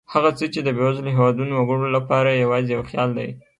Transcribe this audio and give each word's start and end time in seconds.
هغه 0.13 0.29
څه 0.37 0.45
چې 0.53 0.59
د 0.63 0.69
بېوزلو 0.77 1.09
هېوادونو 1.15 1.53
وګړو 1.59 1.87
لپاره 1.97 2.29
یوازې 2.43 2.71
یو 2.73 2.83
خیال 2.89 3.09
دی. 3.17 3.29